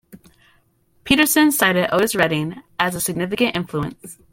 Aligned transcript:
Peterson 1.03 1.51
cited 1.51 1.87
Otis 1.91 2.15
Redding 2.15 2.63
as 2.79 2.95
a 2.95 2.99
significant 3.01 3.55
influence. 3.55 4.17